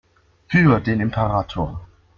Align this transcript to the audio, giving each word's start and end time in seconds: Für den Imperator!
Für 0.47 0.79
den 0.79 0.99
Imperator! 0.99 1.85